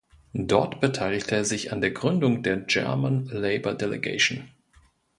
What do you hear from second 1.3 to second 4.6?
er sich an der Gründung der German Labour Delegation.